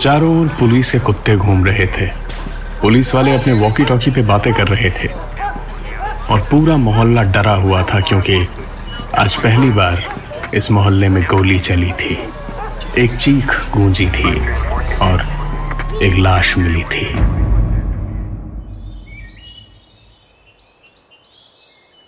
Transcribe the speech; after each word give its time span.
चारों 0.00 0.40
ओर 0.40 0.48
पुलिस 0.48 0.90
के 0.90 0.98
कुत्ते 0.98 1.36
घूम 1.36 1.64
रहे 1.64 1.86
थे। 1.86 2.06
पुलिस 2.82 3.14
वाले 3.14 3.34
अपने 3.34 3.52
वॉकी 3.52 3.84
टॉकी 3.84 4.10
पे 4.10 4.22
बातें 4.22 4.54
कर 4.54 4.68
रहे 4.68 4.90
थे। 4.90 5.08
और 6.32 6.40
पूरा 6.50 6.76
मोहल्ला 6.76 7.22
डरा 7.22 7.54
हुआ 7.54 7.82
था 7.82 8.00
क्योंकि 8.00 8.46
आज 9.18 9.36
पहली 9.36 9.70
बार 9.70 10.04
इस 10.54 10.70
मोहल्ले 10.70 11.08
में 11.08 11.22
गोली 11.24 11.58
चली 11.58 11.92
थी। 11.92 12.18
एक 12.98 13.14
चीख 13.14 13.70
गूंजी 13.70 14.06
थी 14.10 14.32
और 14.96 15.26
एक 16.02 16.14
लाश 16.14 16.58
मिली 16.58 16.82
थी। 16.82 17.06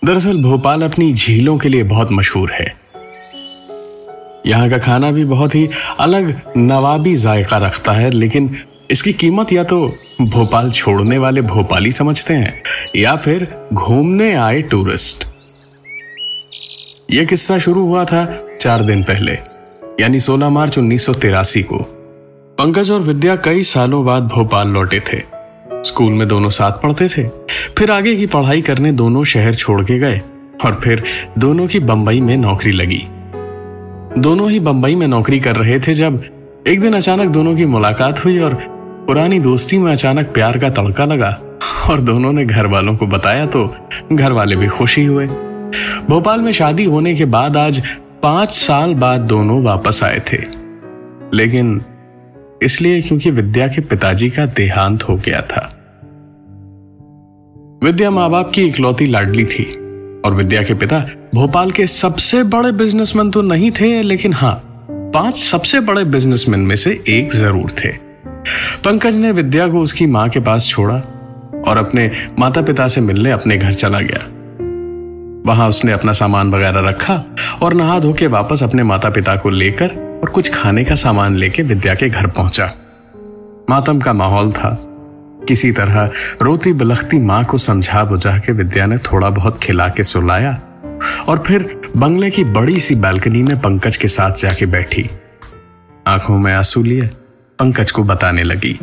दरअसल 0.05 0.43
भोपाल 0.43 0.81
अपनी 0.81 1.13
झीलों 1.13 1.57
के 1.57 1.69
लिए 1.69 1.83
बहुत 1.83 2.11
मशहूर 2.11 2.51
है। 2.53 2.82
यहाँ 4.45 4.69
का 4.69 4.77
खाना 4.77 5.11
भी 5.11 5.25
बहुत 5.25 5.55
ही 5.55 5.69
अलग 5.99 6.33
नवाबी 6.57 7.15
जायका 7.15 7.57
रखता 7.57 7.91
है, 7.91 8.09
लेकिन 8.09 8.55
इसकी 8.91 9.13
कीमत 9.13 9.51
या 9.53 9.63
तो 9.63 9.79
भोपाल 10.21 10.71
छोड़ने 10.71 11.17
वाले 11.17 11.41
भोपाली 11.41 11.91
समझते 11.91 12.33
हैं, 12.33 12.61
या 12.95 13.15
फिर 13.15 13.47
घूमने 13.73 14.33
आए 14.33 14.61
टूरिस्ट। 14.61 15.25
यह 17.11 17.25
किस्सा 17.25 17.57
शुरू 17.57 17.85
हुआ 17.85 18.03
था 18.05 18.25
चार 18.61 18.83
दिन 18.83 19.03
पहले, 19.03 19.31
यानी 20.01 20.19
16 20.19 20.49
मार्च 20.49 20.77
उन्नीस 20.77 21.05
सौ 21.05 21.13
तिरासी 21.13 21.63
को। 21.63 21.77
पंकज 22.57 22.91
और 22.91 22.99
विद्या 22.99 23.35
कई 23.35 23.63
सालों 23.63 24.05
बाद 24.05 24.27
भोपाल 24.27 24.67
लौटे 24.67 24.99
थे। 24.99 25.21
स्कूल 25.83 26.13
में 26.13 26.27
दोनों 26.27 26.49
साथ 26.49 26.71
पढ़ते 26.71 27.07
थे। 27.07 27.27
फिर 27.77 27.91
आगे 27.91 28.15
की 28.15 28.25
पढ़ाई 28.25 28.61
करने 28.61 28.91
दोनों 28.91 29.23
शहर 29.23 29.55
छोड़ 29.55 29.81
के 29.81 29.99
गए, 29.99 30.21
और 30.65 30.79
फिर 30.83 31.03
दोनों 31.39 31.67
की 31.67 31.79
बंबई 31.81 32.21
में 32.21 32.35
नौकरी 32.37 32.71
लगी। 32.71 33.05
दोनों 34.17 34.51
ही 34.51 34.59
बंबई 34.59 34.95
में 34.95 35.07
नौकरी 35.07 35.39
कर 35.39 35.55
रहे 35.55 35.79
थे 35.79 35.93
जब 35.93 36.23
एक 36.67 36.81
दिन 36.81 36.93
अचानक 36.93 37.29
दोनों 37.29 37.55
की 37.55 37.65
मुलाकात 37.65 38.25
हुई 38.25 38.39
और 38.39 38.53
पुरानी 39.07 39.39
दोस्ती 39.39 39.77
में 39.77 39.91
अचानक 39.91 40.27
प्यार 40.27 40.57
का 40.57 40.69
तड़का 40.69 41.05
लगा। 41.05 41.39
और 41.89 41.99
दोनों 41.99 42.31
ने 42.31 42.45
घर 42.45 42.65
वालों 42.65 42.95
को 42.95 43.07
बताया 43.07 43.45
तो 43.45 43.75
घर 44.13 44.31
वाले 44.31 44.55
भी 44.55 44.67
खुशी 44.67 45.05
हुए। 45.05 45.27
भोपाल 46.09 46.41
में 46.41 46.51
शादी 46.51 46.83
होने 46.83 47.15
के 47.15 47.25
बाद 47.25 47.57
आज 47.57 47.83
पाँच 48.23 48.51
साल 48.51 48.95
बाद 48.95 49.19
दोनों 49.19 49.63
वापस 49.63 50.03
आए 50.03 50.21
थे। 50.33 50.37
लेकिन 51.33 51.81
इसलिए 52.61 53.01
क्योंकि 53.01 53.31
विद्या 53.31 53.67
के 53.67 53.81
पिताजी 53.81 54.29
का 54.29 54.45
देहांत 54.45 55.03
हो 55.03 55.15
गया 55.15 55.41
था। 55.41 55.79
विद्या 57.83 58.11
माँ 58.11 58.29
बाप 58.29 58.51
की 58.55 58.63
इकलौती 58.63 59.05
लाडली 59.05 59.45
थी 59.45 59.63
और 60.25 60.33
विद्या 60.33 60.63
के 60.63 60.73
पिता 60.73 60.99
भोपाल 61.33 61.71
के 61.71 61.85
सबसे 61.87 62.43
बड़े 62.43 62.71
बिजनेसमैन 62.71 63.29
तो 63.31 63.41
नहीं 63.41 63.71
थे, 63.71 64.01
लेकिन 64.01 64.33
हाँ 64.33 64.53
पाँच 65.13 65.37
सबसे 65.37 65.79
बड़े 65.79 66.03
बिजनेसमैन 66.03 66.59
में 66.59 66.75
से 66.75 66.91
एक 67.09 67.31
ज़रूर 67.33 67.71
थे। 67.71 67.89
पंकज 68.83 69.15
ने 69.15 69.31
विद्या 69.31 69.67
को 69.67 69.79
उसकी 69.79 70.05
माँ 70.05 70.27
के 70.29 70.39
पास 70.39 70.67
छोड़ा 70.67 70.95
और 71.67 71.77
अपने 71.77 72.11
माता 72.39 72.61
पिता 72.61 72.87
से 72.87 73.01
मिलने 73.01 73.31
अपने 73.31 73.57
घर 73.57 73.73
चला 73.73 73.99
गया। 74.01 74.19
वहाँ 75.45 75.67
उसने 75.69 75.91
अपना 75.91 76.11
सामान 76.11 76.51
वगैरह 76.51 76.87
रखा 76.89 77.23
और 77.61 77.73
नहा 77.73 77.99
धो 77.99 78.13
के 78.13 78.27
वापस 78.27 78.63
अपने 78.63 78.83
माता 78.83 79.09
पिता 79.09 79.35
को 79.35 79.49
लेकर 79.49 80.19
और 80.23 80.29
कुछ 80.29 80.53
खाने 80.53 80.83
का 80.83 80.95
सामान 80.95 81.35
लेके 81.35 81.63
विद्या 81.63 81.95
के 81.95 82.09
घर 82.09 82.27
पहुँचा। 82.27 82.65
मातम 83.69 83.99
का 83.99 84.13
माहौल 84.13 84.51
था। 84.51 84.77
किसी 85.47 85.71
तरह 85.71 86.09
रोती 86.41 86.73
बिलखती 86.73 87.19
माँ 87.19 87.43
को 87.45 87.57
समझा 87.57 88.03
बुझा 88.03 88.37
के 88.37 88.51
विद्या 88.51 88.85
ने 88.85 88.97
थोड़ा 88.97 89.29
बहुत 89.29 89.57
खिला 89.57 89.87
के 89.87 90.03
सुलाया 90.03 90.61
और 91.27 91.43
फिर 91.47 91.81
बंगले 91.97 92.29
की 92.29 92.43
बड़ी 92.43 92.79
सी 92.79 92.95
बालकनी 92.95 93.43
में 93.43 93.59
पंकज 93.61 93.97
के 93.97 94.07
साथ 94.07 94.31
जाके 94.31 94.65
बैठी। 94.65 95.05
आँखों 96.07 96.37
में 96.39 96.53
आँसू 96.53 96.83
लिए, 96.83 97.01
पंकज 97.59 97.91
को 97.91 98.03
बताने 98.03 98.43
लगी। 98.43 98.77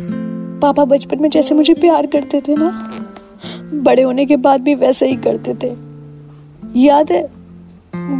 पापा 0.61 0.85
बचपन 0.85 1.21
में 1.21 1.29
जैसे 1.29 1.55
मुझे 1.55 1.73
प्यार 1.73 2.05
करते 2.05 2.41
थे 2.41 2.55
ना, 2.55 2.69
बड़े 3.73 4.01
होने 4.01 4.25
के 4.25 4.35
बाद 4.37 4.61
भी 4.61 4.75
वैसे 4.75 5.09
ही 5.09 5.15
करते 5.17 5.53
थे। 5.53 5.73
याद 6.79 7.11
है, 7.11 7.21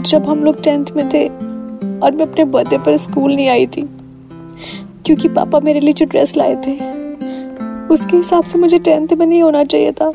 जब 0.02 0.26
हम 0.30 0.44
लोग 0.44 0.64
टेंथ 0.64 0.86
में 0.96 1.10
थे 1.10 1.28
और 1.28 2.12
मैं 2.12 2.26
अपने 2.26 2.46
बर्थडे 2.46 2.78
पर 2.78 2.98
स्कूल 2.98 3.36
नहीं 3.36 3.50
आई 3.50 3.66
थी, 3.66 3.82
क्योंकि 5.06 5.28
पापा 5.28 5.60
मेरे 5.60 5.80
लिए 5.80 5.94
जो 5.94 6.06
ड्रेस 6.06 6.36
लाए 6.38 6.56
थे, 6.56 6.74
उसके 7.94 8.18
हिसाब 8.18 8.44
से 8.44 8.60
मुझे 8.60 8.80
टेंथ 8.80 9.08
में 9.14 9.26
नहीं 9.26 9.44
होना 9.44 9.64
चाहिए 9.64 9.92
था। 9.92 10.12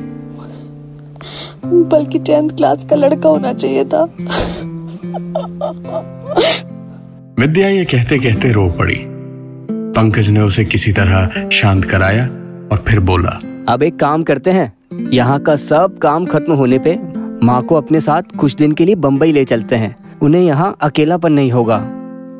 बल्कि 1.65 2.19
टेंथ 2.19 2.49
क्लास 2.49 2.85
का 2.85 2.95
लड़का 2.95 3.29
होना 3.29 3.53
चाहिए 3.53 3.85
था। 3.85 4.03
विद्या 7.39 7.67
ये 7.69 7.85
कहते 7.85 8.17
कहते 8.19 8.51
रो 8.51 8.69
पड़ी। 8.69 9.01
पंकज 9.97 10.29
ने 10.29 10.39
उसे 10.39 10.65
किसी 10.65 10.91
तरह 10.91 11.49
शांत 11.49 11.85
कराया 11.85 12.25
और 12.71 12.83
फिर 12.87 12.99
बोला 12.99 13.39
अब 13.67 13.83
एक 13.83 13.95
काम 13.95 14.23
करते 14.23 14.51
हैं। 14.51 14.73
यहाँ 15.11 15.39
का 15.39 15.55
सब 15.55 15.97
काम 15.97 16.25
खत्म 16.25 16.53
होने 16.53 16.79
पे 16.79 16.99
माँ 17.45 17.61
को 17.63 17.75
अपने 17.75 18.01
साथ 18.01 18.35
कुछ 18.37 18.55
दिन 18.55 18.71
के 18.71 18.85
लिए 18.85 18.95
बम्बई 18.95 19.31
ले 19.31 19.45
चलते 19.45 19.75
हैं। 19.75 19.95
उन्हें 20.21 20.41
यहाँ 20.41 20.75
अकेलापन 20.81 21.33
नहीं 21.33 21.51
होगा। 21.51 21.77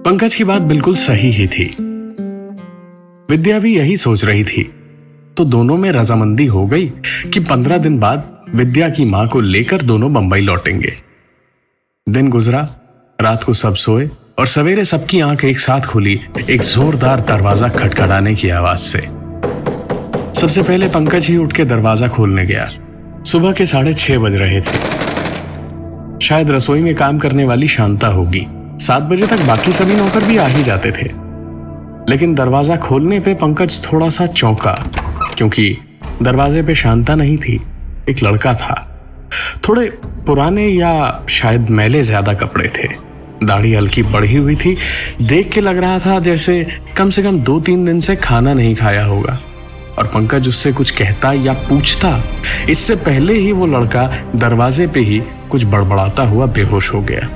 पंकज 0.06 0.36
की 0.36 0.44
बात 0.44 0.62
बिल्कुल 0.62 0.96
सही 0.96 1.30
ही 1.32 1.48
थी। 1.48 1.66
विद्या 3.30 3.60
भी 3.60 3.76
यही 3.78 3.98
सोच 3.98 4.26
रही 4.26 4.44
थी। 4.44 4.72
तो 5.38 5.46
दोनों 5.46 5.78
में 5.78 5.92
रजामंदी 5.92 6.46
हो 6.46 6.66
गई 6.68 6.86
कि 7.34 7.40
पंद्रह 7.40 7.78
दिन 7.78 8.00
बाद 8.00 8.24
विद्या 8.56 8.90
की 8.90 9.06
माँ 9.06 9.28
को 9.28 9.40
लेकर 9.42 9.82
दोनों 9.82 10.14
बंबई 10.14 10.42
लौटेंगे। 10.42 10.94
दिन 12.08 12.30
गुजरा, 12.30 12.60
रात 13.20 13.44
को 13.44 13.54
सब 13.54 13.76
सोए 13.76 14.10
और 14.40 14.48
सवेरे 14.48 14.86
सबकी 14.86 15.20
आँख 15.20 15.46
एक 15.46 15.60
साथ 15.60 15.82
खुली 15.82 16.20
एक 16.50 16.62
जोरदार 16.62 17.20
दरवाज़ा 17.20 17.70
खटखटाने 17.70 18.36
की 18.36 18.50
आवाज़ 18.50 18.80
से। 18.80 19.00
सबसे 20.42 20.64
पहले 20.64 20.88
पंकज 20.88 21.26
ही 21.26 21.38
उठ 21.38 21.54
के 21.54 21.66
दरवाज़ा 21.66 22.08
खोलने 22.08 22.46
गया। 22.46 22.70
सुबह 23.24 23.54
के 23.54 23.66
साढ़े 23.66 23.94
छह 23.94 24.18
बज 24.18 24.36
रहे 24.36 24.62
थे। 24.62 26.20
शायद 26.20 26.52
रसोई 26.52 26.82
में 26.82 26.96
काम 26.96 27.20
करने 27.20 27.46
वाली 27.46 27.68
शांता 27.68 28.08
होगी। 28.08 28.46
सात 28.82 29.04
बजे 29.04 29.28
तक 29.28 29.48
बाकी 29.48 29.72
सभी 29.72 29.96
नौकर 29.96 30.24
भी 30.24 30.38
आ 30.38 30.48
ही 30.48 30.64
जाते 30.64 30.92
थे। 30.92 31.10
लेकिन 32.10 32.36
दरवाज़ा 32.36 32.76
खोलने 32.78 33.20
पे 33.20 33.34
पंकज 33.34 33.82
थोड़ा 33.86 34.10
सा 34.10 34.28
चौंका। 34.28 34.76
क्योंकि 35.38 35.78
दरवाजे 36.22 36.62
पे 36.64 36.76
शांता 36.76 37.16
नहीं 37.16 37.38
थी, 37.38 37.62
एक 38.10 38.24
लड़का 38.24 38.54
था। 38.54 38.82
थोड़े 39.68 39.90
पुराने 40.28 40.68
या 40.68 41.26
शायद 41.30 41.70
मैले 41.70 42.04
ज़्यादा 42.04 42.34
कपड़े 42.34 42.70
थे। 42.78 42.88
दाढ़ी 43.44 43.74
हल्की 43.74 44.04
बढ़ी 44.04 44.36
हुई 44.36 44.56
थी। 44.56 44.76
देख 45.22 45.52
के 45.52 45.62
लग 45.62 45.78
रहा 45.78 46.00
था 46.00 46.20
जैसे 46.20 46.66
कम 46.98 47.10
से 47.10 47.24
कम 47.24 47.40
दो 47.40 47.60
तीन 47.60 47.86
दिन 47.86 48.00
से 48.00 48.16
खाना 48.16 48.54
नहीं 48.54 48.76
खाया 48.76 49.06
होगा। 49.06 49.40
और 49.98 50.08
पंकज 50.08 50.48
उससे 50.48 50.72
कुछ 50.74 50.92
कहता 50.92 51.32
या 51.34 51.54
पूछता, 51.70 52.22
इससे 52.70 52.96
पहले 52.96 53.34
ही 53.34 53.52
वो 53.52 53.66
लड़का 53.68 54.06
दरवाजे 54.36 54.88
पे 54.88 55.00
ही 55.00 55.22
कुछ 55.52 55.64
बड़बड़ाता 55.66 56.24
हुआ 56.24 56.46
बेहोश 56.48 56.94
हो 56.94 57.02
गया। 57.02 57.28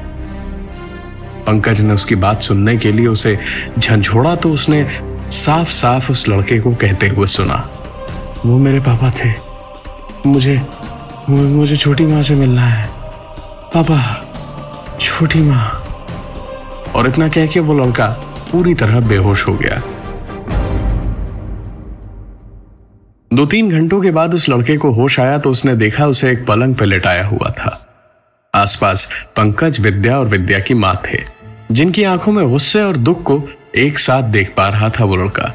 पंकज 1.48 1.82
ने 1.82 1.94
उसकी 1.94 2.16
बात 2.16 2.42
सुनने 2.42 2.78
के 2.78 2.92
लिए 2.92 3.08
उसे 3.08 3.38
झंझोड़ा 3.80 4.36
तो 4.36 4.52
उसने 4.52 4.86
साफ़ 5.32 5.70
साफ़ 5.72 6.12
उस 6.12 6.28
लड़के 6.30 6.60
को 6.60 6.74
कहते 6.76 7.08
हुए 7.08 7.28
सुना। 7.28 7.56
वो 8.46 8.58
मेरे 8.58 8.80
पापा 8.80 9.10
थे। 9.16 9.30
मुझे 10.26 10.60
मुझे 11.30 11.76
छोटी 11.78 12.06
माँ 12.06 12.22
से 12.24 12.36
मिलना 12.36 12.62
है। 12.62 12.90
पापा, 13.74 14.00
छोटी 15.00 15.40
माँ। 15.40 15.66
और 16.96 17.08
इतना 17.08 17.28
कह 17.28 17.46
के 17.48 17.60
वो 17.60 17.74
लड़का 17.74 18.08
पूरी 18.52 18.74
तरह 18.74 19.00
बेहोश 19.00 19.48
हो 19.48 19.54
गया। 19.54 19.82
दो 23.32 23.46
तीन 23.46 23.70
घंटों 23.72 24.02
के 24.02 24.12
बाद 24.12 24.34
उस 24.36 24.48
लड़के 24.50 24.78
को 24.78 24.92
होश 24.92 25.20
आया 25.20 25.38
तो 25.38 25.52
उसने 25.52 25.76
देखा 25.76 26.06
उसे 26.08 26.32
एक 26.32 26.46
पलंग 26.46 26.76
पर 26.76 26.86
लेटाया 26.86 27.28
हुआ 27.28 27.50
था। 27.50 27.78
आसपास 28.54 29.08
पंकज, 29.36 29.80
विद्या 29.80 30.18
और 30.20 30.28
विद्या 30.28 30.60
की 30.60 30.74
माँ 30.74 30.96
थे, 31.06 31.20
जिनकी 31.72 32.04
आँखों 32.04 32.32
में 32.32 32.48
गुस्से 32.50 32.82
और 32.84 32.98
दुख 32.98 33.22
को 33.24 33.42
एक 33.76 34.00
साथ 34.00 34.24
देख 34.24 34.54
पा 34.58 34.68
रहा 34.70 34.90
था 34.90 35.06
वो 35.06 35.16
लड़का। 35.16 35.54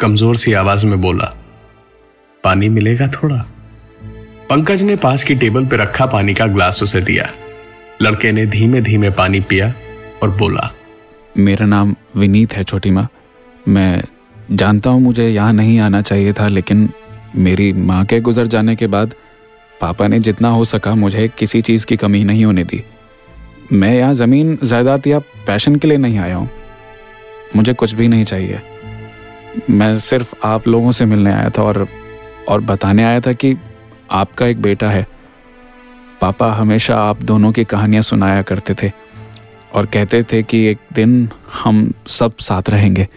कमज़ोर 0.00 0.36
सी 0.36 0.52
आवाज़ 0.52 0.86
में 0.86 1.00
बोला 1.00 1.32
पानी 2.44 2.68
मिलेगा 2.68 3.06
थोड़ा। 3.06 3.36
पंकज 4.50 4.82
ने 4.82 4.96
पास 4.96 5.24
की 5.24 5.34
टेबल 5.34 5.66
पर 5.66 5.76
रखा 5.76 6.06
पानी 6.06 6.34
का 6.34 6.46
ग्लास 6.46 6.82
उसे 6.82 7.00
दिया। 7.00 7.26
लड़के 8.02 8.32
ने 8.32 8.46
धीमे 8.46 8.80
धीमे 8.80 9.10
पानी 9.10 9.40
पिया 9.40 9.74
और 10.22 10.30
बोला, 10.30 10.70
मेरा 11.38 11.66
नाम 11.66 11.94
विनीत 12.16 12.52
है, 12.52 12.64
छोटी 12.64 12.90
माँ। 12.90 13.08
मैं 13.68 14.02
जानता 14.50 14.90
हूँ 14.90 15.00
मुझे 15.02 15.28
यहाँ 15.28 15.52
नहीं 15.52 15.78
आना 15.80 16.02
चाहिए 16.02 16.32
था, 16.32 16.48
लेकिन 16.48 16.88
मेरी 17.36 17.72
माँ 17.72 18.04
के 18.04 18.20
गुजर 18.20 18.46
जाने 18.46 18.76
के 18.76 18.86
बाद 18.86 19.14
पापा 19.80 20.06
ने 20.08 20.18
जितना 20.18 20.48
हो 20.48 20.64
सका 20.64 20.94
मुझे 20.94 21.28
किसी 21.38 21.60
चीज़ 21.62 21.86
की 21.86 21.96
कमी 21.96 22.24
नहीं 22.24 22.44
होने 22.44 22.64
दी। 22.64 22.82
मैं 23.72 23.94
यहाँ 23.94 24.14
ज़मीन, 24.14 24.58
जायदाद 24.64 25.06
या 25.06 25.18
पैशन 25.46 25.76
के 25.76 25.88
लिए 25.88 25.98
नहीं 25.98 26.18
आया 26.18 26.36
हूँ। 26.36 26.50
मुझे 27.56 27.72
कुछ 27.72 27.94
भी 27.94 28.08
नहीं 28.08 28.24
चाहिए। 28.24 28.60
मैं 29.70 29.98
सिर्फ़ 29.98 30.34
आप 30.44 30.68
लोगों 30.68 30.92
से 30.92 31.04
मिलने 31.04 31.32
आया 31.32 31.48
था 31.50 31.62
और 31.62 31.86
और 32.48 32.60
बताने 32.60 33.04
आया 33.04 33.20
था 33.20 33.32
कि 33.32 33.56
आपका 34.10 34.46
एक 34.46 34.62
बेटा 34.62 34.90
है। 34.90 35.06
पापा 36.20 36.52
हमेशा 36.52 36.96
आप 36.96 37.22
दोनों 37.22 37.52
की 37.52 37.64
कहानियाँ 37.64 38.02
सुनाया 38.02 38.42
करते 38.42 38.74
थे 38.74 38.92
और 39.74 39.86
कहते 39.86 40.22
थे 40.22 40.42
कि 40.42 40.64
एक 40.66 40.78
दिन 40.92 41.28
हम 41.62 41.92
सब 42.06 42.36
साथ 42.36 42.70
रहेंगे। 42.70 43.08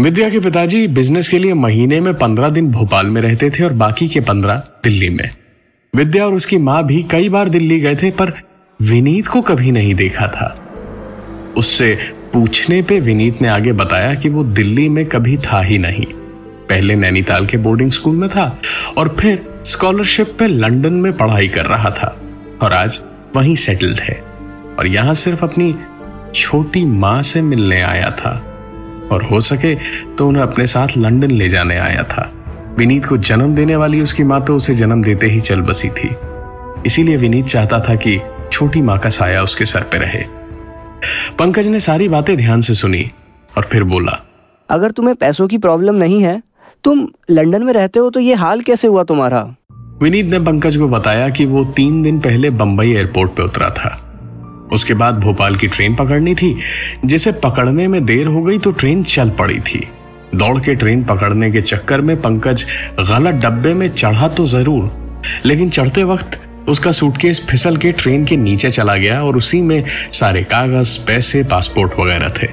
विद्या 0.00 0.30
के 0.30 0.40
पिताजी 0.40 0.88
बिज़नेस 0.88 1.28
के 1.28 1.38
लिए 1.38 1.54
महीने 1.54 2.00
में 2.00 2.14
पंद्रह 2.14 2.48
दिन 2.48 2.70
भोपाल 2.70 3.06
में 3.06 3.22
रहते 3.22 3.50
थे 3.50 3.64
और 3.64 3.72
बाकी 3.72 4.08
के 4.08 4.20
पंद्रह 4.20 4.54
दिल्ली 4.54 5.10
में। 5.10 5.30
विद्या 5.96 6.26
और 6.26 6.34
उसकी 6.34 6.56
माँ 6.56 6.86
भी 6.86 7.02
कई 7.02 7.28
बार 7.28 7.48
दिल्ली 7.48 7.80
गए 7.80 7.96
थे, 7.96 8.10
पर 8.10 8.32
विनीत 8.82 9.26
को 9.26 9.40
कभी 9.40 9.70
नहीं 9.70 9.94
देखा 9.94 10.26
था। 10.26 10.54
उससे 11.56 11.98
पूछने 12.32 12.82
पे 12.82 13.00
विनीत 13.00 13.42
ने 13.42 13.48
आगे 13.48 13.72
बताया 13.72 14.14
कि 14.14 14.28
वो 14.28 14.44
दिल्ली 14.44 14.88
में 14.88 15.06
कभी 15.06 15.36
था 15.36 15.60
ही 15.60 15.78
नहीं। 15.78 16.06
पहले 16.68 16.94
नैनीताल 16.94 17.46
के 17.46 17.56
बोर्डिंग 17.56 17.90
स्कूल 17.90 18.16
में 18.16 18.28
था 18.30 18.46
और 18.98 19.08
फिर 19.20 19.42
स्कॉलरशिप 19.66 20.34
पे 20.38 20.46
लंदन 20.46 20.92
में 20.92 21.12
पढ़ाई 21.12 21.48
कर 21.48 21.66
रहा 21.66 21.90
था 21.90 22.14
और 22.62 22.72
आज 22.72 23.00
वहीं 23.36 23.56
सेटल्ड 23.56 24.00
है 24.00 24.14
और 24.78 24.86
यहाँ 24.86 25.14
सिर्फ़ 25.14 25.44
अपनी 25.44 25.74
छोटी 26.34 26.84
माँ 26.84 27.22
से 27.22 27.42
मिलने 27.42 27.80
आया 27.82 28.10
था। 28.10 28.30
और 29.12 29.22
हो 29.22 29.40
सके 29.40 29.74
तो 30.16 30.26
उन्हें 30.28 30.42
अपने 30.42 30.66
साथ 30.66 30.96
लंदन 30.96 31.30
ले 31.30 31.48
जाने 31.48 31.76
आया 31.78 32.02
था। 32.02 32.30
विनीत 32.78 33.04
को 33.04 33.16
जन्म 33.16 33.54
देने 33.54 33.76
वाली 33.76 34.00
उसकी 34.00 34.24
माँ 34.24 34.40
तो 34.44 34.56
उसे 34.56 34.74
जन्म 34.74 35.02
देते 35.02 35.26
ही 35.26 35.40
चल 35.40 35.60
बसी 35.60 35.88
थी। 35.88 36.08
इसीलिए 36.86 37.16
विनीत 37.16 37.46
चाहता 37.46 37.80
था 37.80 37.94
कि 37.96 38.18
छोटी 38.52 38.80
माँ 38.82 38.98
का 38.98 39.08
साया 39.08 39.42
उसके 39.42 39.64
सर 39.64 39.82
पे 39.82 39.98
रहे। 39.98 40.24
पंकज 41.38 41.68
ने 41.68 41.80
सारी 41.80 42.08
बातें 42.08 42.36
ध्यान 42.36 42.60
से 42.60 42.74
सुनी 42.74 43.10
और 43.56 43.68
फिर 43.72 43.84
बोला, 43.84 44.18
अगर 44.68 44.90
तुम्हें 44.90 45.14
पैसों 45.16 45.46
की 45.48 45.58
प्रॉब्लम 45.58 45.94
नहीं 45.94 46.22
है 46.22 46.42
तुम 46.84 47.06
लंदन 47.30 47.62
में 47.62 47.72
रहते 47.72 47.98
हो 47.98 48.10
तो 48.10 48.20
ये 48.20 48.34
हाल 48.34 48.60
कैसे 48.60 48.88
हुआ 48.88 49.04
तुम्हारा? 49.04 49.42
विनीत 50.02 50.26
ने 50.26 50.38
पंकज 50.40 50.76
को 50.76 50.88
बताया 50.88 51.28
कि 51.28 51.46
वो 51.46 51.64
तीन 51.76 52.02
दिन 52.02 52.18
पहले 52.20 52.50
बंबई 52.52 52.92
एयरपोर्ट 52.92 53.30
पे 53.30 53.42
उतरा 53.42 53.70
था। 53.70 54.00
उसके 54.72 54.94
बाद 54.94 55.18
भोपाल 55.20 55.56
की 55.56 55.66
ट्रेन 55.66 55.94
पकड़नी 55.96 56.34
थी, 56.34 56.56
जिसे 57.04 57.32
पकड़ने 57.40 57.86
में 57.88 58.04
देर 58.04 58.26
हो 58.26 58.42
गई 58.42 58.58
तो 58.58 58.70
ट्रेन 58.72 59.02
चल 59.02 59.30
पड़ी 59.30 59.58
थी। 59.60 59.82
दौड़ 60.34 60.58
के 60.58 60.74
ट्रेन 60.74 61.04
पकड़ने 61.04 61.50
के 61.50 61.62
चक्कर 61.62 62.00
में 62.00 62.16
पंकज 62.22 62.64
गलत 63.00 63.34
डब्बे 63.34 63.74
में 63.74 63.88
चढ़ा 63.88 64.28
तो 64.28 64.46
ज़रूर, 64.46 64.90
लेकिन 65.44 65.70
चढ़ते 65.70 66.04
वक्त 66.04 66.40
उसका 66.68 66.92
सूटकेस 66.92 67.44
फिसल 67.50 67.76
के 67.76 67.92
ट्रेन 67.92 68.24
के 68.24 68.36
नीचे 68.36 68.70
चला 68.70 68.96
गया 68.96 69.22
और 69.22 69.36
उसी 69.36 69.60
में 69.62 69.84
सारे 70.12 70.42
कागज़, 70.44 70.98
पैसे, 71.06 71.42
पासपोर्ट 71.44 71.98
वगैरह 72.00 72.28
थे। 72.42 72.46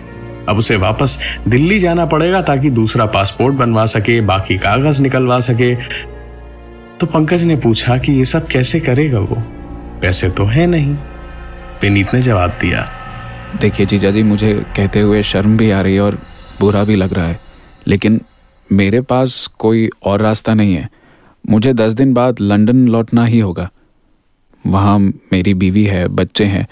अब 0.50 0.58
उसे 0.58 0.76
वापस 0.76 1.38
दिल्ली 1.48 1.80
जाना 1.80 2.06
पड़ेगा 2.06 2.42
ताकि 2.42 2.70
दूसरा 2.70 3.06
पासपोर्ट 3.06 3.56
बनवा 3.56 3.86
सके, 3.86 4.22
बाकी 4.22 4.58
कागज़ 4.58 5.02
निकलवा 5.02 5.40
सके। 5.40 5.76
तो 7.00 7.06
पंकज 7.06 7.44
ने 7.44 7.56
पूछा 7.56 7.98
कि 7.98 8.12
ये 8.12 8.26
सब 8.26 8.48
कैसे 8.48 8.80
करेगा 8.80 9.20
वो? 9.20 9.36
पैसे 10.02 10.30
तो 10.30 10.46
है 10.46 10.68
नहीं। 10.68 10.96
विनीत 11.82 12.14
ने 12.14 12.22
जवाब 12.22 12.50
दिया। 12.62 12.92
देखिए 13.62 13.86
जीजा 13.86 14.12
जी, 14.12 14.24
मुझे 14.24 14.66
कहते 14.76 15.00
हुए 15.00 15.24
शर्म 15.24 15.58
भी 15.58 15.72
आ 15.72 15.82
रही 15.82 15.96
है 15.96 16.02
और 16.02 16.22
बुरा 16.60 16.84
भी 16.84 16.96
लग 16.96 17.14
रहा 17.14 17.28
है। 17.28 17.40
लेकिन 17.88 18.22
मेरे 18.72 19.02
पास 19.02 19.48
कोई 19.48 19.90
और 20.04 20.22
रास्ता 20.22 20.54
नहीं 20.54 20.76
है। 20.76 20.90
मुझे 21.50 21.74
दस 21.74 21.94
दिन 21.94 22.14
बाद 22.14 22.36
लंदन 22.42 22.88
लौटना 22.88 23.26
ही 23.26 23.40
होगा। 23.40 23.70
वहाँ 24.68 25.00
मेरी 25.00 25.54
बीवी 25.54 25.84
है, 25.84 26.08
बच्चे 26.08 26.46
हैं। 26.46 26.68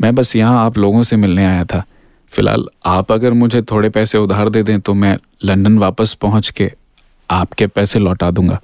मैं 0.00 0.14
बस 0.14 0.36
यहाँ 0.36 0.66
आप 0.66 0.78
लोगों 0.78 1.02
से 1.02 1.16
मिलने 1.16 1.46
आया 1.46 1.64
था। 1.64 1.84
फ़िलहाल 2.32 2.64
आप 2.86 3.12
अगर 3.12 3.32
मुझे 3.34 3.62
थोड़े 3.62 3.88
पैसे 3.88 4.18
उधार 4.18 4.48
दे 4.48 4.62
दें 4.62 4.78
तो 4.80 4.94
मैं 4.94 5.16
लंदन 5.44 5.78
वापस 5.78 6.14
पहुँच 6.14 6.50
के 6.50 6.70
आपके 7.30 7.66
पैसे 7.66 7.98
लौटा 7.98 8.30
दूँगा। 8.30 8.58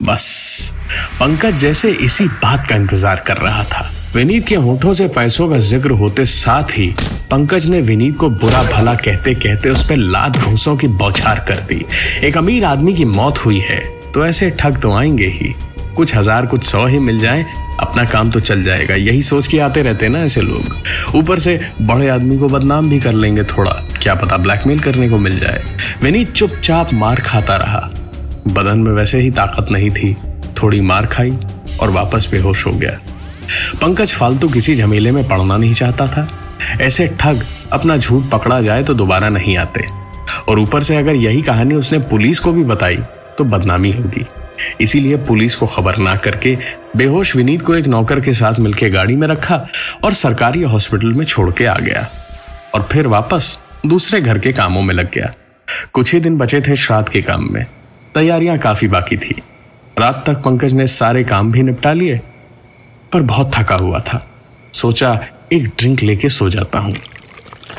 बस। 0.00 0.74
पंकज 1.20 1.58
जैसे 1.58 1.90
इसी 2.04 2.26
बात 2.42 2.66
का 2.68 2.76
इंतज़ार 2.76 3.22
कर 3.26 3.36
रहा 3.36 3.64
था। 3.64 3.90
विनीत 4.14 4.46
के 4.46 4.54
होठों 4.56 4.92
से 4.94 5.06
पैसों 5.08 5.48
का 5.50 5.58
ज़िक्र 5.60 5.90
होते 5.90 6.24
साथ 6.24 6.70
ही 6.70 6.88
पंकज 7.30 7.66
ने 7.66 7.80
विनीत 7.80 8.16
को 8.16 8.28
बुरा 8.30 8.62
भला 8.62 8.94
कहते 8.94 9.34
कहते 9.34 9.70
उस 9.70 9.84
पर 9.88 9.96
लात 9.96 10.38
घूसों 10.38 10.76
की 10.76 10.88
बौछार 10.88 11.44
कर 11.48 11.60
दी। 11.62 11.84
एक 12.26 12.36
अमीर 12.38 12.64
आदमी 12.64 12.94
की 12.94 13.04
मौत 13.04 13.44
हुई 13.44 13.58
है 13.60 13.80
तो 14.12 14.26
ऐसे 14.26 14.50
ठग 14.50 14.80
तो 14.82 14.92
आएँगे 14.92 15.26
ही। 15.32 15.54
कुछ 15.96 16.14
हज़ार, 16.16 16.46
कुछ 16.46 16.64
सौ 16.64 16.84
ही 16.86 16.98
मिल 16.98 17.18
जाए, 17.18 17.44
अपना 17.80 18.04
काम 18.04 18.30
तो 18.30 18.40
चल 18.40 18.62
जाएगा। 18.64 18.94
यही 18.94 19.22
सोच 19.22 19.46
के 19.46 19.58
आते 19.58 19.82
रहते 19.82 20.06
हैं 20.06 20.12
ना 20.12 20.18
ऐसे 20.18 20.40
लोग। 20.40 21.16
ऊपर 21.16 21.38
से 21.38 21.58
बड़े 21.82 22.08
आदमी 22.08 22.38
को 22.38 22.48
बदनाम 22.48 22.88
भी 22.90 23.00
कर 23.00 23.12
लेंगे 23.12 23.44
थोड़ा। 23.46 23.72
क्या 24.02 24.14
पता 24.14 24.36
ब्लैकमेल 24.36 24.80
करने 24.80 25.08
को 25.08 25.18
मिल 25.18 25.38
जाए। 25.40 25.62
विनीत 26.02 26.32
चुपचाप 26.32 26.92
मार 26.94 27.20
खाता 27.20 27.56
रहा। 27.56 27.80
बदन 28.48 28.78
में 28.78 28.92
वैसे 28.92 29.18
ही 29.18 29.30
ताकत 29.30 29.70
नहीं 29.70 29.90
थी। 29.90 30.14
थोड़ी 30.62 30.80
मार 30.80 31.06
खाई 31.06 31.32
और 31.80 31.90
वापस 31.90 32.28
बेहोश 32.30 32.66
हो 32.66 32.72
गया। 32.72 32.98
पंकज 33.82 34.12
फालतू 34.12 34.48
किसी 34.48 34.74
झमेले 34.74 35.10
में 35.10 35.26
पड़ना 35.28 35.56
नहीं 35.56 35.74
चाहता 35.74 36.06
था। 36.06 36.28
ऐसे 36.80 37.06
ठग 37.20 37.42
अपना 37.72 37.96
झूठ 37.96 38.28
पकड़ा 38.30 38.60
जाए 38.60 38.82
तो 38.82 38.94
दोबारा 38.94 39.28
नहीं 39.28 39.56
आते। 39.56 39.86
और 40.48 40.58
ऊपर 40.58 40.82
से 40.82 40.96
अगर 40.96 41.14
यही 41.14 41.42
कहानी 41.42 41.74
उसने 41.74 41.98
पुलिस 42.10 42.40
को 42.40 42.52
भी 42.52 42.64
बताई 42.64 42.96
तो 43.38 43.44
बदनामी 43.44 43.90
होगी। 43.92 44.24
इसीलिए 44.80 45.16
पुलिस 45.26 45.54
को 45.54 45.66
खबर 45.66 45.96
ना 45.96 46.14
करके 46.16 46.56
बेहोश 46.96 47.34
विनीत 47.36 47.62
को 47.62 47.74
एक 47.74 47.86
नौकर 47.86 48.20
के 48.20 48.32
साथ 48.32 48.58
मिलकर 48.60 48.88
गाड़ी 48.88 49.16
में 49.16 49.26
रखा 49.28 49.66
और 50.04 50.14
सरकारी 50.14 50.62
हॉस्पिटल 50.62 51.12
में 51.12 51.24
छोड़ 51.26 51.50
के 51.50 51.66
आ 51.66 51.78
गया 51.78 52.08
और 52.74 52.88
फिर 52.92 53.06
वापस 53.06 53.56
दूसरे 53.86 54.20
घर 54.20 54.38
के 54.38 54.52
कामों 54.52 54.82
में 54.82 54.94
लग 54.94 55.10
गया। 55.12 55.32
कुछ 55.92 56.12
ही 56.14 56.20
दिन 56.20 56.36
बचे 56.38 56.60
थे 56.60 56.76
श्राद्ध 56.76 57.08
के 57.08 57.22
काम 57.22 57.48
में। 57.52 57.64
तैयारियाँ 58.14 58.58
काफ़ी 58.58 58.88
बाकी 58.88 59.16
थी। 59.16 59.40
रात 59.98 60.22
तक 60.26 60.36
पंकज 60.36 60.72
ने 60.72 60.86
सारे 60.86 61.24
काम 61.24 61.52
भी 61.52 61.62
निपटा 61.62 61.92
लिए, 61.92 62.20
पर 63.12 63.22
बहुत 63.22 63.50
थका 63.54 63.74
हुआ 63.74 63.98
था। 63.98 64.26
सोचा, 64.74 65.18
एक 65.52 65.66
ड्रिंक 65.68 66.02
लेके 66.02 66.28
सो 66.28 66.48
जाता 66.50 66.78
हूँ। 66.78 66.94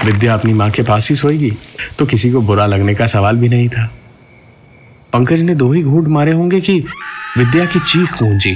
विद्या 0.06 0.34
अपनी 0.34 0.54
माँ 0.54 0.70
के 0.72 0.84
पास 0.84 1.10
ही 1.10 1.16
सोएगी 1.16 1.52
तो 2.00 2.06
किसी 2.06 2.31
को 2.31 2.42
बुरा 2.42 2.66
लगने 2.66 2.96
का 2.96 3.08
सवाल 3.08 3.38
भी 3.38 3.50
नहीं 3.50 3.68
था। 3.70 3.89
पंकज 5.13 5.41
ने 5.41 5.53
दो 5.55 5.72
ही 5.74 5.82
घूट 5.84 6.08
मारे 6.08 6.32
होंगे 6.32 6.60
कि 6.62 6.74
विद्या 7.38 7.65
की 7.65 7.79
चीख 7.79 8.13
गूंजी 8.13 8.53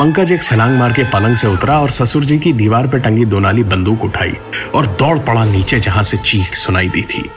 पंकज 0.00 0.32
एक 0.32 0.42
छलांग 0.42 0.78
मार 0.78 0.92
के 0.92 1.04
पलंग 1.04 1.36
से 1.36 1.48
उतरा 1.48 1.78
और 1.80 1.90
ससुर 1.90 2.24
जी 2.24 2.38
की 2.38 2.52
दीवार 2.52 2.86
पर 2.86 2.98
टंगी 2.98 3.24
दोनाली 3.24 3.62
बंदूक 3.64 4.04
उठाई 4.04 4.32
और 4.74 4.86
दौड़ 4.86 5.18
पड़ा 5.18 5.44
नीचे 5.44 5.78
जहाँ 5.80 6.02
से 6.02 6.16
चीख 6.16 6.54
सुनाई 6.54 6.88
दी 6.88 7.02
थी। 7.02 7.30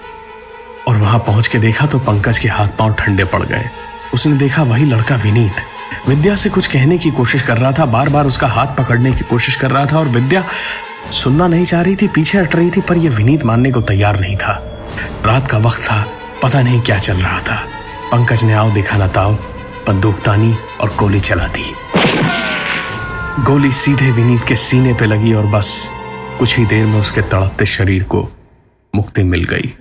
और 0.88 0.98
वहाँ 0.98 1.20
पहुँच 1.20 1.48
के 1.48 1.60
देखा 1.60 1.86
तो 1.86 2.00
पंकज 2.00 2.40
के 2.40 2.50
हाथ 2.50 2.68
पाँव 2.80 2.94
ठंडे 2.94 3.24
पड़ 3.26 3.44
गए। 3.44 3.70
उसने 4.14 4.38
देखा 4.38 4.64
वही 4.64 4.86
लड़का 4.86 5.16
विनीत। 5.16 5.62
विद्या 6.08 6.36
से 6.36 6.50
कुछ 6.50 6.68
कहने 6.68 6.98
की 6.98 7.12
कोशिश 7.12 7.42
कर 7.42 7.58
रहा 7.58 7.72
था 7.72 7.86
बार 7.86 8.10
बार 8.10 8.28
उसका 8.28 8.48
हाथ 8.48 8.76
पकड़ने 8.78 9.12
की 9.12 9.26
कोशिश 9.30 9.56
कर 9.56 9.72
रहा 9.72 9.86
था 9.86 10.00
और 10.00 10.10
विद्या 10.10 10.44
सुनना 11.12 11.48
नहीं 11.48 11.66
चाह 11.66 11.82
रही 11.82 11.96
थी, 11.96 12.08
पीछे 12.08 12.38
हट 12.38 12.56
रही 12.56 12.70
थी, 12.70 12.82
पर 12.82 12.98
यह 12.98 13.12
विनीत 13.12 13.46
मानने 13.46 13.72
को 13.72 13.82
तैयार 13.82 14.20
नहीं 14.20 14.36
था। 14.36 14.60
रात 15.26 15.48
का 15.48 15.58
वक्त 15.58 15.82
था, 15.82 16.06
पता 16.44 16.62
नहीं 16.62 16.82
क्या 16.82 16.98
चल 16.98 17.18
रहा 17.18 17.40
था। 17.40 17.64
पंकज 18.12 18.44
ने 18.44 18.54
आओ 18.54 18.70
देखा 18.72 18.98
ना 18.98 19.08
ताओ 19.08 19.34
बंदूक 19.88 20.20
तानी 20.20 20.54
और 20.82 20.90
गोली 21.00 21.20
चला 21.20 21.48
दी। 21.48 21.74
गोली 23.44 23.72
सीधे 23.72 24.12
विनीत 24.12 24.44
के 24.48 24.56
सीने 24.56 24.94
पे 24.94 25.06
लगी 25.06 25.34
और 25.34 25.46
बस 25.46 25.90
कुछ 26.40 26.58
ही 26.58 26.66
देर 26.66 26.86
में 26.86 27.00
उसके 27.00 27.22
तड़पते 27.22 27.66
शरीर 27.66 28.04
को 28.04 28.28
मुक्ति 28.94 29.24
मिल 29.24 29.44
गई। 29.44 29.74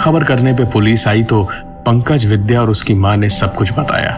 खबर 0.00 0.24
करने 0.24 0.52
पे 0.52 0.64
पुलिस 0.64 1.06
आई 1.08 1.22
तो 1.22 1.42
पंकज 1.86 2.26
विद्या 2.26 2.60
और 2.60 2.70
उसकी 2.70 2.94
माँ 2.94 3.16
ने 3.16 3.28
सब 3.30 3.54
कुछ 3.54 3.72
बताया। 3.72 4.16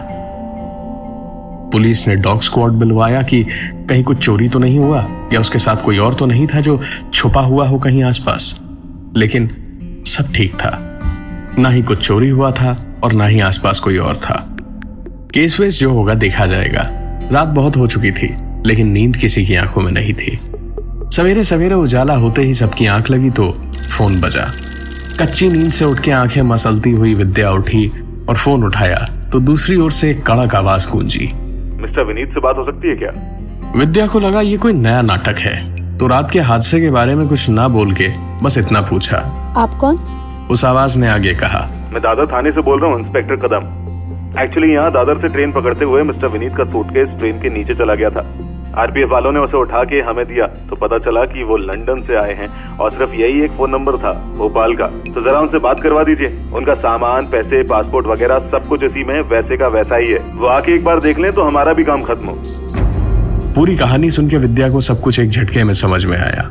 पुलिस 1.71 2.07
ने 2.07 2.15
डॉग 2.15 2.41
स्क्वाड 2.41 2.71
बुलवाया 2.71 3.21
कि 3.21 3.43
कहीं 3.89 4.03
कुछ 4.03 4.17
चोरी 4.17 4.49
तो 4.49 4.59
नहीं 4.59 4.79
हुआ, 4.79 5.05
या 5.33 5.39
उसके 5.39 5.59
साथ 5.59 5.83
कोई 5.83 5.97
और 5.97 6.13
तो 6.13 6.25
नहीं 6.25 6.47
था 6.47 6.61
जो 6.61 6.79
छुपा 7.13 7.41
हुआ 7.41 7.67
हो 7.67 7.79
कहीं 7.79 8.03
आसपास। 8.03 8.55
लेकिन 9.17 9.49
सब 10.07 10.33
ठीक 10.33 10.53
था। 10.55 10.69
ना 11.59 11.69
ही 11.69 11.81
कुछ 11.81 12.07
चोरी 12.07 12.29
हुआ 12.29 12.51
था 12.51 12.75
और 13.03 13.13
ना 13.13 13.25
ही 13.25 13.39
आसपास 13.39 13.79
कोई 13.79 13.97
और 13.97 14.15
था। 14.15 14.35
केस 15.33 15.59
वेस 15.59 15.79
जो 15.79 15.91
होगा 15.91 16.13
देखा 16.13 16.45
जाएगा। 16.45 16.81
रात 17.31 17.47
बहुत 17.47 17.77
हो 17.77 17.87
चुकी 17.87 18.11
थी 18.11 18.27
लेकिन 18.65 18.87
नींद 18.87 19.15
किसी 19.15 19.45
की 19.45 19.55
आँखों 19.55 19.81
में 19.81 19.91
नहीं 19.91 20.13
थी। 20.13 20.37
सवेरे 21.15 21.43
सवेरे 21.43 21.75
उजाला 21.75 22.15
होते 22.15 22.41
ही 22.41 22.53
सबकी 22.53 22.85
आँख 22.85 23.09
लगी 23.11 23.29
तो 23.29 23.51
फ़ोन 23.97 24.19
बजा। 24.21 24.45
कच्ची 25.19 25.49
नींद 25.49 25.71
से 25.71 25.85
उठ 25.85 25.99
के 25.99 26.11
आँखें 26.11 26.41
मसलती 26.41 26.91
हुई 26.91 27.13
विद्या 27.13 27.51
उठी 27.51 27.87
और 28.29 28.35
फ़ोन 28.35 28.63
उठाया 28.63 29.05
तो 29.31 29.39
दूसरी 29.39 29.75
ओर 29.75 29.91
से 29.91 30.13
कड़क 30.27 30.55
आवाज़ 30.55 30.89
गूंजी। 30.89 31.29
मिस्टर 31.81 32.03
विनीत 32.03 32.33
से 32.33 32.39
बात 32.39 32.57
हो 32.57 32.65
सकती 32.65 32.89
है 32.89 32.95
क्या? 32.95 33.11
विद्या 33.75 34.07
को 34.07 34.19
लगा 34.19 34.41
ये 34.41 34.57
कोई 34.57 34.73
नया 34.73 35.01
नाटक 35.01 35.39
है 35.39 35.97
तो 35.97 36.07
रात 36.07 36.31
के 36.31 36.39
हादसे 36.41 36.79
के 36.81 36.89
बारे 36.89 37.15
में 37.15 37.27
कुछ 37.27 37.49
ना 37.49 37.67
बोल 37.67 37.93
के 37.93 38.09
बस 38.43 38.57
इतना 38.57 38.81
पूछा। 38.81 39.17
आप 39.57 39.77
कौन? 39.81 39.97
उस 40.49 40.63
आवाज़ 40.65 40.97
ने 40.99 41.07
आगे 41.07 41.33
कहा 41.35 41.67
मैं 41.93 42.01
दादर 42.01 42.25
थाने 42.25 42.51
से 42.51 42.61
बोल 42.61 42.79
रहा 42.79 42.91
हूँ 42.91 42.99
इंस्पेक्टर 42.99 43.35
कदम। 43.35 43.65
एक्चुअली 44.39 44.73
यहाँ 44.73 44.91
दादर 44.91 45.17
से 45.17 45.27
ट्रेन 45.27 45.51
पकड़ते 45.51 45.85
हुए 45.85 46.03
मिस्टर 46.03 46.27
विनीत 46.27 46.55
का 46.55 46.63
सूटकेस 46.65 47.09
ट्रेन 47.19 47.41
के 47.41 47.49
नीचे 47.49 47.75
चला 47.75 47.95
गया 47.95 48.09
था। 48.09 48.25
आरपीएफ 48.77 49.09
वालों 49.11 49.31
ने 49.31 49.39
उसे 49.39 49.57
उठा 49.57 49.83
के 49.83 50.01
हमें 50.01 50.25
दिया 50.25 50.47
तो 50.69 50.75
पता 50.75 50.97
चला 50.99 51.23
कि 51.25 51.43
वो 51.43 51.57
लंदन 51.57 52.01
से 52.07 52.15
आए 52.15 52.33
हैं 52.33 52.47
और 52.77 52.91
सिर्फ़ 52.91 53.13
यही 53.13 53.41
एक 53.43 53.51
फ़ोन 53.51 53.71
नंबर 53.71 53.97
था 53.97 54.11
भोपाल 54.37 54.75
का। 54.75 54.87
तो 55.07 55.21
जरा 55.21 55.39
उनसे 55.39 55.59
बात 55.59 55.81
करवा 55.81 56.03
दीजिए। 56.03 56.27
उनका 56.53 56.73
सामान 56.77 57.27
पैसे 57.27 57.63
पासपोर्ट 57.63 58.07
वगैरह 58.07 58.39
सब 58.51 58.67
कुछ 58.67 58.83
इसी 58.83 59.03
में 59.03 59.19
वैसे 59.29 59.57
का 59.57 59.67
वैसा 59.67 59.97
ही 59.97 60.11
है। 60.11 60.19
वो 60.35 60.47
आके 60.47 60.75
एक 60.75 60.83
बार 60.83 60.99
देख 60.99 61.19
लें 61.19 61.31
तो 61.33 61.43
हमारा 61.43 61.73
भी 61.73 61.83
काम 61.83 62.03
खत्म 62.03 62.27
हो। 62.27 63.53
पूरी 63.55 63.75
कहानी 63.75 64.09
सुन 64.11 64.27
के 64.27 64.37
विद्या 64.37 64.69
को 64.69 64.81
सब 64.81 65.01
कुछ 65.01 65.19
एक 65.19 65.29
झटके 65.29 65.63
में 65.63 65.73
समझ 65.73 66.03
में 66.05 66.17
आया। 66.17 66.49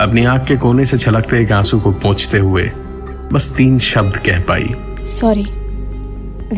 अपनी 0.00 0.24
आँख 0.24 0.44
के 0.44 0.56
कोने 0.56 0.84
से 0.84 0.96
छलकते 0.96 1.40
एक 1.40 1.52
आँसू 1.52 1.80
को 1.80 1.90
पोंछते 1.92 2.38
हुए 2.38 2.70
बस 3.32 3.48
तीन 3.56 3.78
शब्द 3.78 4.16
कह 4.16 4.40
पाई। 4.40 4.68
सॉरी 5.06 5.44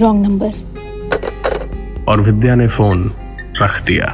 रॉन्ग 0.01 0.27
नंबर 0.27 2.05
और 2.09 2.21
विद्या 2.21 2.55
ने 2.55 2.69
फ़ोन 2.69 3.13
रख 3.63 3.83
दिया। 3.83 4.07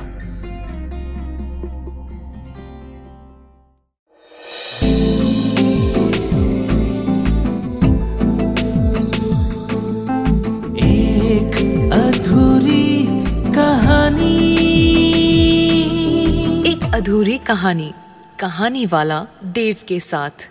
एक 10.83 11.55
अधूरी 11.93 13.07
कहानी। 13.55 14.37
एक 16.71 16.95
अधूरी 16.95 17.39
कहानी 17.39 17.93
कहानी 18.41 18.87
वाला 18.87 19.27
देव 19.45 19.77
के 19.89 20.01
साथ। 20.01 20.51